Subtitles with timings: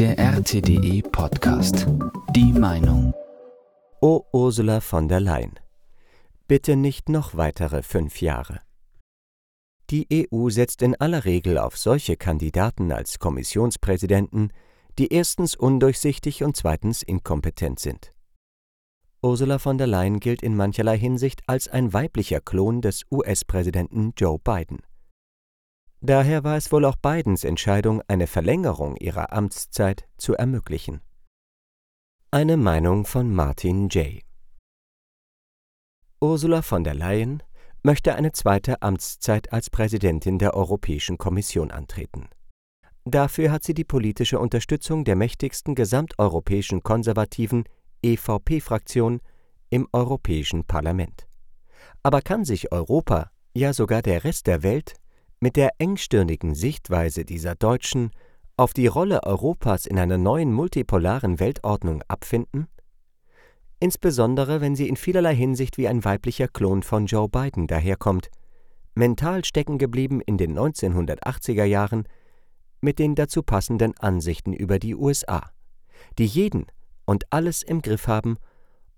[0.00, 1.86] Der RTDE Podcast.
[2.34, 3.12] Die Meinung.
[4.00, 5.60] O Ursula von der Leyen.
[6.48, 8.60] Bitte nicht noch weitere fünf Jahre.
[9.90, 14.54] Die EU setzt in aller Regel auf solche Kandidaten als Kommissionspräsidenten,
[14.98, 18.14] die erstens undurchsichtig und zweitens inkompetent sind.
[19.20, 24.38] Ursula von der Leyen gilt in mancherlei Hinsicht als ein weiblicher Klon des US-Präsidenten Joe
[24.38, 24.78] Biden.
[26.02, 31.02] Daher war es wohl auch Bidens Entscheidung, eine Verlängerung ihrer Amtszeit zu ermöglichen.
[32.30, 34.22] Eine Meinung von Martin J.
[36.20, 37.42] Ursula von der Leyen
[37.82, 42.28] möchte eine zweite Amtszeit als Präsidentin der Europäischen Kommission antreten.
[43.04, 47.64] Dafür hat sie die politische Unterstützung der mächtigsten gesamteuropäischen konservativen
[48.02, 49.20] EVP-Fraktion
[49.68, 51.26] im Europäischen Parlament.
[52.02, 54.94] Aber kann sich Europa, ja sogar der Rest der Welt,
[55.40, 58.10] mit der engstirnigen Sichtweise dieser Deutschen
[58.58, 62.68] auf die Rolle Europas in einer neuen multipolaren Weltordnung abfinden?
[63.80, 68.28] Insbesondere wenn sie in vielerlei Hinsicht wie ein weiblicher Klon von Joe Biden daherkommt,
[68.94, 72.06] mental stecken geblieben in den 1980er Jahren
[72.82, 75.50] mit den dazu passenden Ansichten über die USA,
[76.18, 76.66] die jeden
[77.06, 78.36] und alles im Griff haben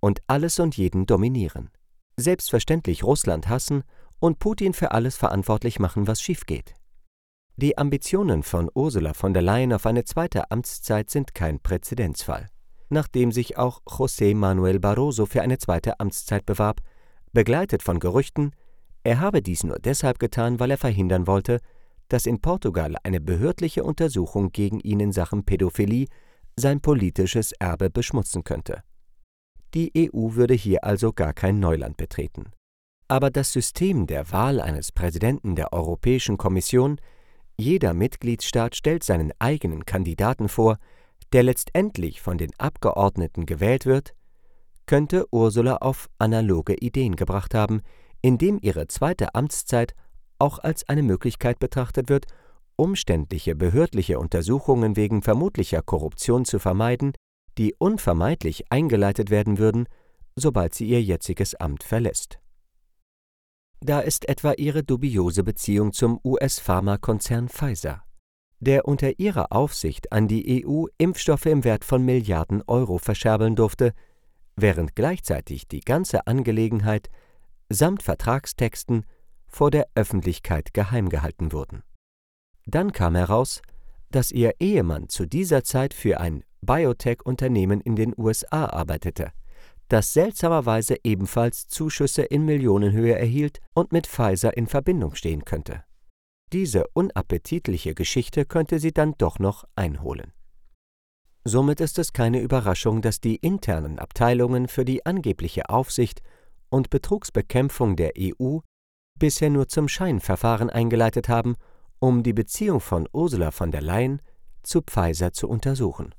[0.00, 1.70] und alles und jeden dominieren,
[2.16, 3.84] selbstverständlich Russland hassen
[4.20, 6.74] und Putin für alles verantwortlich machen, was schiefgeht.
[7.56, 12.48] Die Ambitionen von Ursula von der Leyen auf eine zweite Amtszeit sind kein Präzedenzfall.
[12.88, 16.80] Nachdem sich auch José Manuel Barroso für eine zweite Amtszeit bewarb,
[17.32, 18.52] begleitet von Gerüchten,
[19.02, 21.60] er habe dies nur deshalb getan, weil er verhindern wollte,
[22.08, 26.06] dass in Portugal eine behördliche Untersuchung gegen ihn in Sachen Pädophilie
[26.56, 28.82] sein politisches Erbe beschmutzen könnte.
[29.74, 32.50] Die EU würde hier also gar kein Neuland betreten.
[33.10, 37.00] Aber das System der Wahl eines Präsidenten der Europäischen Kommission,
[37.58, 40.78] jeder Mitgliedstaat stellt seinen eigenen Kandidaten vor,
[41.32, 44.14] der letztendlich von den Abgeordneten gewählt wird,
[44.86, 47.82] könnte Ursula auf analoge Ideen gebracht haben,
[48.22, 49.96] indem ihre zweite Amtszeit
[50.38, 52.26] auch als eine Möglichkeit betrachtet wird,
[52.76, 57.14] umständliche behördliche Untersuchungen wegen vermutlicher Korruption zu vermeiden,
[57.58, 59.86] die unvermeidlich eingeleitet werden würden,
[60.36, 62.38] sobald sie ihr jetziges Amt verlässt.
[63.82, 68.02] Da ist etwa ihre dubiose Beziehung zum US-Pharmakonzern Pfizer,
[68.58, 73.94] der unter ihrer Aufsicht an die EU Impfstoffe im Wert von Milliarden Euro verscherbeln durfte,
[74.54, 77.08] während gleichzeitig die ganze Angelegenheit
[77.70, 79.06] samt Vertragstexten
[79.46, 81.82] vor der Öffentlichkeit geheim gehalten wurden.
[82.66, 83.62] Dann kam heraus,
[84.10, 89.32] dass ihr Ehemann zu dieser Zeit für ein Biotech-Unternehmen in den USA arbeitete
[89.90, 95.82] das seltsamerweise ebenfalls Zuschüsse in Millionenhöhe erhielt und mit Pfizer in Verbindung stehen könnte.
[96.52, 100.32] Diese unappetitliche Geschichte könnte sie dann doch noch einholen.
[101.42, 106.22] Somit ist es keine Überraschung, dass die internen Abteilungen für die angebliche Aufsicht
[106.68, 108.58] und Betrugsbekämpfung der EU
[109.18, 111.56] bisher nur zum Scheinverfahren eingeleitet haben,
[111.98, 114.22] um die Beziehung von Ursula von der Leyen
[114.62, 116.14] zu Pfizer zu untersuchen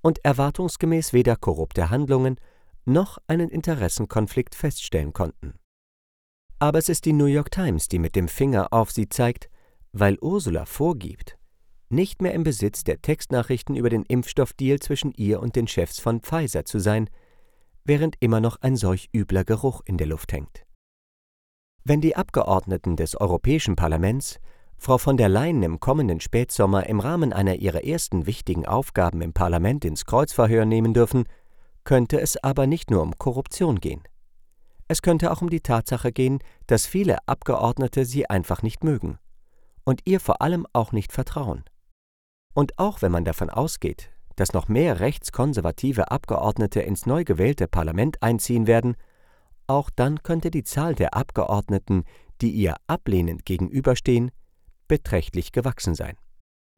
[0.00, 2.36] und erwartungsgemäß weder korrupte Handlungen
[2.84, 5.54] noch einen Interessenkonflikt feststellen konnten.
[6.58, 9.48] Aber es ist die New York Times, die mit dem Finger auf sie zeigt,
[9.92, 11.38] weil Ursula vorgibt,
[11.88, 16.20] nicht mehr im Besitz der Textnachrichten über den Impfstoffdeal zwischen ihr und den Chefs von
[16.20, 17.10] Pfizer zu sein,
[17.84, 20.64] während immer noch ein solch übler Geruch in der Luft hängt.
[21.82, 24.38] Wenn die Abgeordneten des Europäischen Parlaments
[24.76, 29.34] Frau von der Leyen im kommenden Spätsommer im Rahmen einer ihrer ersten wichtigen Aufgaben im
[29.34, 31.24] Parlament ins Kreuzverhör nehmen dürfen,
[31.84, 34.02] könnte es aber nicht nur um Korruption gehen.
[34.88, 39.18] Es könnte auch um die Tatsache gehen, dass viele Abgeordnete sie einfach nicht mögen
[39.84, 41.64] und ihr vor allem auch nicht vertrauen.
[42.54, 48.22] Und auch wenn man davon ausgeht, dass noch mehr rechtskonservative Abgeordnete ins neu gewählte Parlament
[48.22, 48.96] einziehen werden,
[49.66, 52.04] auch dann könnte die Zahl der Abgeordneten,
[52.40, 54.30] die ihr ablehnend gegenüberstehen,
[54.88, 56.16] beträchtlich gewachsen sein.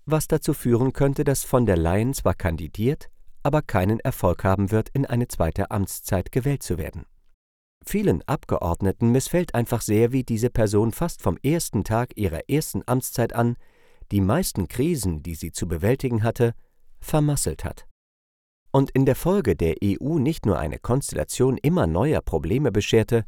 [0.04, 3.08] Was dazu führen könnte, dass von der Leyen zwar kandidiert,
[3.42, 7.06] aber keinen Erfolg haben wird, in eine zweite Amtszeit gewählt zu werden.
[7.84, 13.32] Vielen Abgeordneten missfällt einfach sehr, wie diese Person fast vom ersten Tag ihrer ersten Amtszeit
[13.32, 13.56] an
[14.12, 16.54] die meisten Krisen, die sie zu bewältigen hatte,
[17.00, 17.86] vermasselt hat.
[18.70, 23.24] Und in der Folge der EU nicht nur eine Konstellation immer neuer Probleme bescherte,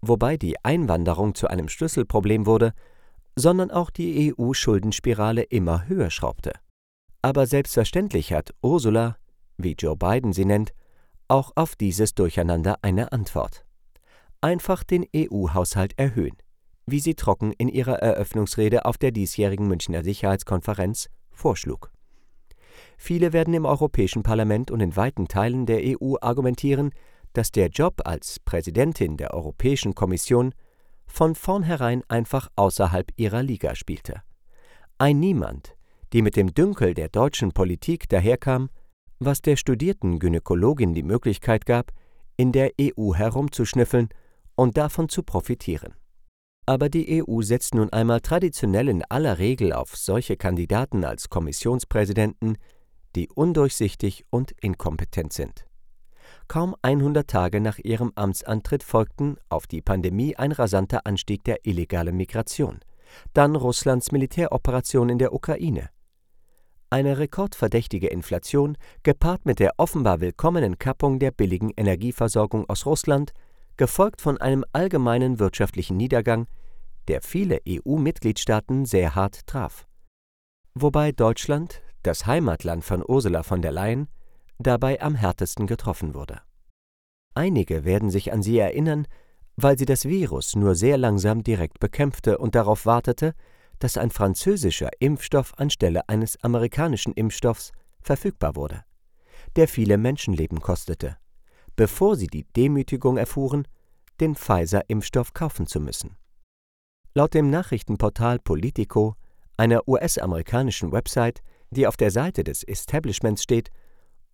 [0.00, 2.72] wobei die Einwanderung zu einem Schlüsselproblem wurde,
[3.36, 6.52] sondern auch die EU-Schuldenspirale immer höher schraubte.
[7.20, 9.16] Aber selbstverständlich hat Ursula,
[9.58, 10.72] wie Joe Biden sie nennt,
[11.26, 13.66] auch auf dieses Durcheinander eine Antwort.
[14.40, 16.36] Einfach den EU-Haushalt erhöhen,
[16.86, 21.90] wie sie trocken in ihrer Eröffnungsrede auf der diesjährigen Münchner Sicherheitskonferenz vorschlug.
[22.96, 26.90] Viele werden im Europäischen Parlament und in weiten Teilen der EU argumentieren,
[27.32, 30.54] dass der Job als Präsidentin der Europäischen Kommission
[31.06, 34.22] von vornherein einfach außerhalb ihrer Liga spielte.
[34.98, 35.76] Ein Niemand,
[36.12, 38.70] die mit dem Dünkel der deutschen Politik daherkam,
[39.18, 41.92] was der studierten Gynäkologin die Möglichkeit gab,
[42.36, 44.08] in der EU herumzuschnüffeln
[44.54, 45.94] und davon zu profitieren.
[46.66, 52.58] Aber die EU setzt nun einmal traditionell in aller Regel auf solche Kandidaten als Kommissionspräsidenten,
[53.16, 55.64] die undurchsichtig und inkompetent sind.
[56.46, 62.16] Kaum 100 Tage nach ihrem Amtsantritt folgten auf die Pandemie ein rasanter Anstieg der illegalen
[62.16, 62.80] Migration,
[63.32, 65.88] dann Russlands Militäroperation in der Ukraine.
[66.90, 73.32] Eine rekordverdächtige Inflation, gepaart mit der offenbar willkommenen Kappung der billigen Energieversorgung aus Russland,
[73.76, 76.46] gefolgt von einem allgemeinen wirtschaftlichen Niedergang,
[77.08, 79.86] der viele EU-Mitgliedstaaten sehr hart traf.
[80.74, 84.08] Wobei Deutschland, das Heimatland von Ursula von der Leyen,
[84.58, 86.40] dabei am härtesten getroffen wurde.
[87.34, 89.06] Einige werden sich an sie erinnern,
[89.56, 93.34] weil sie das Virus nur sehr langsam direkt bekämpfte und darauf wartete,
[93.78, 98.84] dass ein französischer Impfstoff anstelle eines amerikanischen Impfstoffs verfügbar wurde,
[99.56, 101.16] der viele Menschenleben kostete,
[101.76, 103.66] bevor sie die Demütigung erfuhren,
[104.20, 106.16] den Pfizer-Impfstoff kaufen zu müssen.
[107.14, 109.14] Laut dem Nachrichtenportal Politico,
[109.56, 113.70] einer US-amerikanischen Website, die auf der Seite des Establishments steht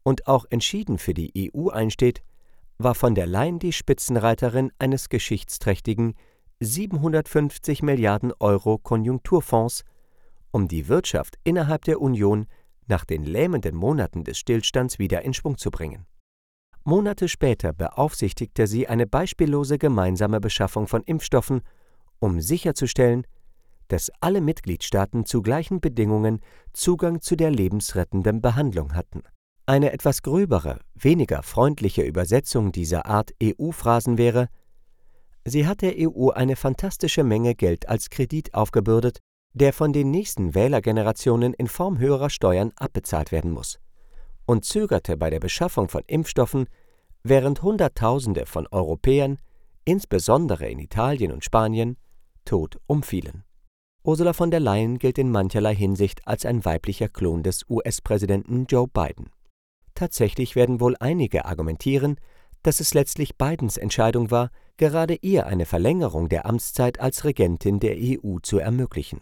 [0.02, 2.23] und auch entschieden für die EU einsteht,
[2.79, 6.14] war von der Leyen die Spitzenreiterin eines geschichtsträchtigen
[6.64, 9.84] 750 Milliarden Euro Konjunkturfonds,
[10.50, 12.46] um die Wirtschaft innerhalb der Union
[12.87, 16.06] nach den lähmenden Monaten des Stillstands wieder in Schwung zu bringen.
[16.84, 21.62] Monate später beaufsichtigte sie eine beispiellose gemeinsame Beschaffung von Impfstoffen,
[22.19, 23.26] um sicherzustellen,
[23.88, 26.40] dass alle Mitgliedstaaten zu gleichen Bedingungen
[26.72, 29.22] Zugang zu der lebensrettenden Behandlung hatten.
[29.67, 34.49] Eine etwas gröbere, weniger freundliche Übersetzung dieser Art EU-Phrasen wäre,
[35.44, 39.20] sie hat der EU eine fantastische Menge Geld als Kredit aufgebürdet,
[39.52, 43.79] der von den nächsten Wählergenerationen in Form höherer Steuern abbezahlt werden muss,
[44.46, 46.67] und zögerte bei der Beschaffung von Impfstoffen,
[47.23, 49.38] während Hunderttausende von Europäern,
[49.85, 51.96] insbesondere in Italien und Spanien,
[52.44, 53.44] tot umfielen.
[54.02, 58.87] Ursula von der Leyen gilt in mancherlei Hinsicht als ein weiblicher Klon des US-Präsidenten Joe
[58.87, 59.31] Biden.
[59.94, 62.19] Tatsächlich werden wohl einige argumentieren,
[62.64, 67.94] dass es letztlich Bidens Entscheidung war, gerade ihr eine Verlängerung der Amtszeit als Regentin der
[67.96, 69.20] EU zu ermöglichen.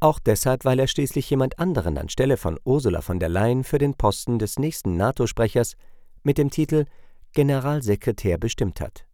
[0.00, 3.94] Auch deshalb, weil er schließlich jemand anderen anstelle von Ursula von der Leyen für den
[3.94, 5.74] Posten des nächsten NATO-Sprechers
[6.22, 6.84] mit dem Titel
[7.32, 9.06] Generalsekretär bestimmt hat.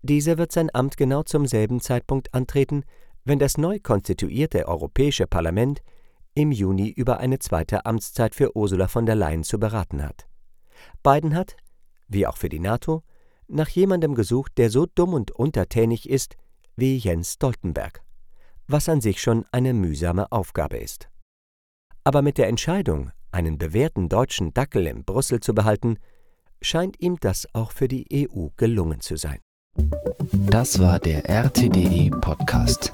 [0.00, 2.84] Dieser wird sein Amt genau zum selben Zeitpunkt antreten,
[3.24, 5.82] wenn das neu konstituierte Europäische Parlament
[6.34, 10.26] im Juni über eine zweite Amtszeit für Ursula von der Leyen zu beraten hat.
[11.04, 11.56] Biden hat,
[12.12, 13.02] wie auch für die NATO,
[13.48, 16.36] nach jemandem gesucht, der so dumm und untertänig ist
[16.76, 18.02] wie Jens Stoltenberg,
[18.66, 21.08] was an sich schon eine mühsame Aufgabe ist.
[22.04, 25.98] Aber mit der Entscheidung, einen bewährten deutschen Dackel in Brüssel zu behalten,
[26.60, 29.40] scheint ihm das auch für die EU gelungen zu sein.
[30.32, 32.92] Das war der RTDE Podcast.